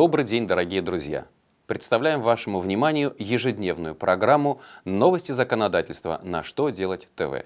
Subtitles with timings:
[0.00, 1.26] Добрый день, дорогие друзья!
[1.66, 6.20] Представляем вашему вниманию ежедневную программу «Новости законодательства.
[6.22, 7.44] На что делать ТВ».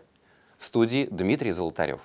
[0.59, 2.03] В студии Дмитрий Золотарев.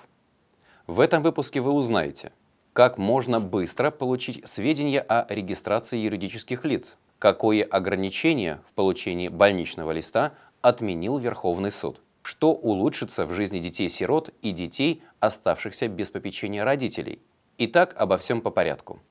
[0.86, 2.32] В этом выпуске вы узнаете,
[2.72, 10.32] как можно быстро получить сведения о регистрации юридических лиц, какое ограничение в получении больничного листа
[10.62, 17.20] отменил Верховный суд, что улучшится в жизни детей-сирот и детей, оставшихся без попечения родителей.
[17.58, 19.02] Итак, обо всем по порядку.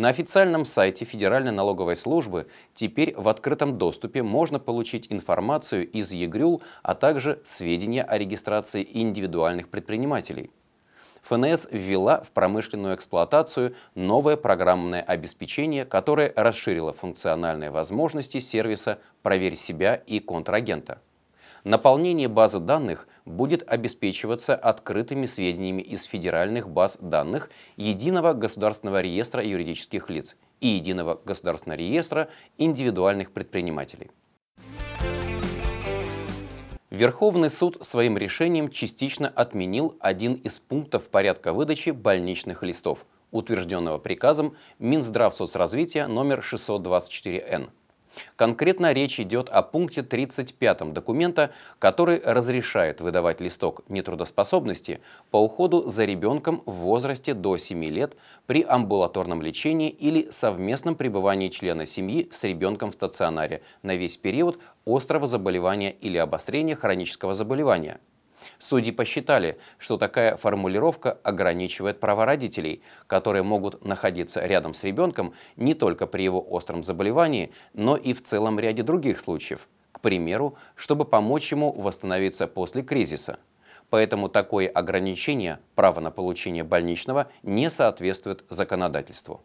[0.00, 6.62] На официальном сайте Федеральной налоговой службы теперь в открытом доступе можно получить информацию из ЕГРЮЛ,
[6.82, 10.50] а также сведения о регистрации индивидуальных предпринимателей.
[11.24, 19.96] ФНС ввела в промышленную эксплуатацию новое программное обеспечение, которое расширило функциональные возможности сервиса «Проверь себя»
[19.96, 21.02] и контрагента.
[21.64, 30.08] Наполнение базы данных будет обеспечиваться открытыми сведениями из федеральных баз данных Единого государственного реестра юридических
[30.08, 34.10] лиц и Единого государственного реестра индивидуальных предпринимателей.
[36.88, 44.56] Верховный суд своим решением частично отменил один из пунктов порядка выдачи больничных листов, утвержденного приказом
[44.80, 47.70] Минздравсоцразвития номер 624-Н.
[48.36, 56.04] Конкретно речь идет о пункте 35 документа, который разрешает выдавать листок нетрудоспособности по уходу за
[56.04, 62.44] ребенком в возрасте до 7 лет при амбулаторном лечении или совместном пребывании члена семьи с
[62.44, 68.00] ребенком в стационаре на весь период острого заболевания или обострения хронического заболевания–
[68.60, 75.72] Судьи посчитали, что такая формулировка ограничивает права родителей, которые могут находиться рядом с ребенком не
[75.72, 79.66] только при его остром заболевании, но и в целом ряде других случаев.
[79.92, 83.38] К примеру, чтобы помочь ему восстановиться после кризиса.
[83.88, 89.40] Поэтому такое ограничение права на получение больничного не соответствует законодательству.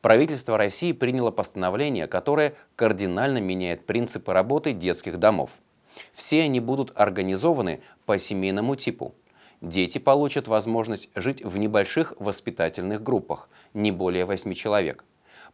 [0.00, 5.50] Правительство России приняло постановление, которое кардинально меняет принципы работы детских домов–
[6.14, 9.14] все они будут организованы по семейному типу.
[9.60, 15.04] Дети получат возможность жить в небольших воспитательных группах, не более 8 человек.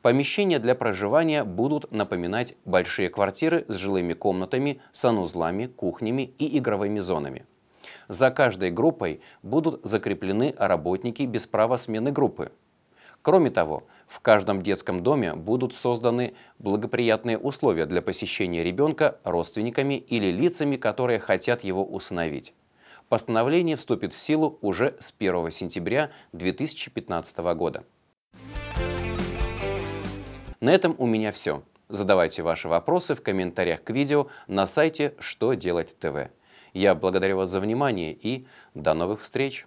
[0.03, 7.47] Помещения для проживания будут напоминать большие квартиры с жилыми комнатами, санузлами, кухнями и игровыми зонами.
[8.09, 12.51] За каждой группой будут закреплены работники без права смены группы.
[13.23, 20.33] Кроме того, в каждом детском доме будут созданы благоприятные условия для посещения ребенка родственниками или
[20.33, 22.53] лицами, которые хотят его усыновить.
[23.09, 27.85] Постановление вступит в силу уже с 1 сентября 2015 года.
[30.61, 31.63] На этом у меня все.
[31.89, 36.31] Задавайте ваши вопросы в комментариях к видео на сайте «Что делать ТВ».
[36.73, 39.67] Я благодарю вас за внимание и до новых встреч!